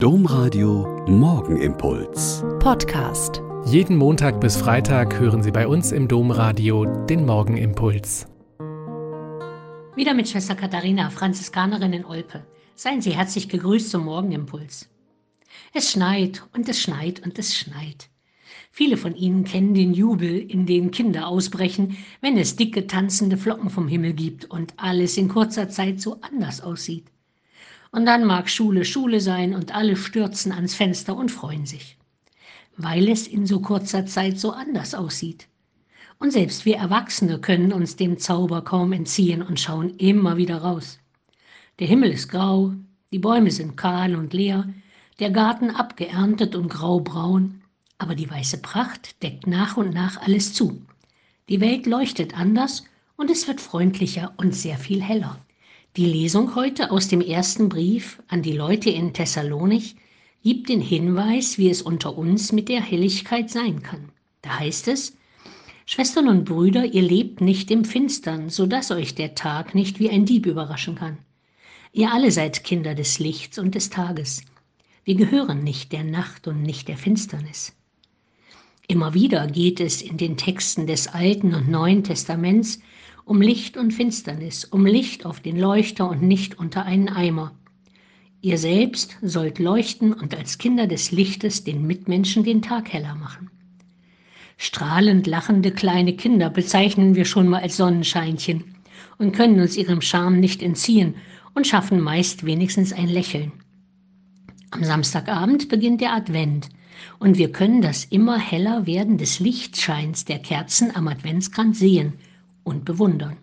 [0.00, 2.44] Domradio Morgenimpuls.
[2.60, 3.42] Podcast.
[3.66, 8.28] Jeden Montag bis Freitag hören Sie bei uns im Domradio den Morgenimpuls.
[9.96, 12.46] Wieder mit Schwester Katharina, Franziskanerin in Olpe.
[12.76, 14.88] Seien Sie herzlich gegrüßt zum Morgenimpuls.
[15.74, 18.08] Es schneit und es schneit und es schneit.
[18.70, 23.68] Viele von Ihnen kennen den Jubel, in den Kinder ausbrechen, wenn es dicke tanzende Flocken
[23.68, 27.10] vom Himmel gibt und alles in kurzer Zeit so anders aussieht.
[27.90, 31.96] Und dann mag Schule Schule sein und alle stürzen ans Fenster und freuen sich,
[32.76, 35.48] weil es in so kurzer Zeit so anders aussieht.
[36.18, 40.98] Und selbst wir Erwachsene können uns dem Zauber kaum entziehen und schauen immer wieder raus.
[41.78, 42.74] Der Himmel ist grau,
[43.12, 44.68] die Bäume sind kahl und leer,
[45.20, 47.62] der Garten abgeerntet und graubraun,
[47.98, 50.82] aber die weiße Pracht deckt nach und nach alles zu.
[51.48, 52.84] Die Welt leuchtet anders
[53.16, 55.38] und es wird freundlicher und sehr viel heller.
[55.96, 59.96] Die Lesung heute aus dem ersten Brief an die Leute in Thessalonich
[60.44, 64.12] gibt den Hinweis, wie es unter uns mit der Helligkeit sein kann.
[64.42, 65.16] Da heißt es,
[65.86, 70.10] Schwestern und Brüder, ihr lebt nicht im Finstern, so dass euch der Tag nicht wie
[70.10, 71.18] ein Dieb überraschen kann.
[71.92, 74.42] Ihr alle seid Kinder des Lichts und des Tages.
[75.04, 77.72] Wir gehören nicht der Nacht und nicht der Finsternis.
[78.90, 82.80] Immer wieder geht es in den Texten des Alten und Neuen Testaments
[83.26, 87.54] um Licht und Finsternis, um Licht auf den Leuchter und nicht unter einen Eimer.
[88.40, 93.50] Ihr selbst sollt leuchten und als Kinder des Lichtes den Mitmenschen den Tag heller machen.
[94.56, 98.64] Strahlend lachende kleine Kinder bezeichnen wir schon mal als Sonnenscheinchen
[99.18, 101.14] und können uns ihrem Charme nicht entziehen
[101.52, 103.52] und schaffen meist wenigstens ein Lächeln.
[104.70, 106.68] Am Samstagabend beginnt der Advent
[107.18, 112.14] und wir können das immer heller werden des Lichtscheins der Kerzen am Adventskranz sehen
[112.64, 113.38] und bewundern.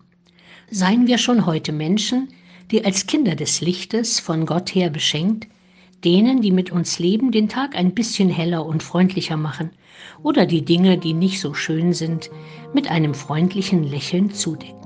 [0.70, 2.28] Seien wir schon heute Menschen,
[2.70, 5.48] die als Kinder des Lichtes von Gott her beschenkt,
[6.04, 9.70] denen, die mit uns leben, den Tag ein bisschen heller und freundlicher machen
[10.22, 12.30] oder die Dinge, die nicht so schön sind,
[12.72, 14.85] mit einem freundlichen Lächeln zudecken.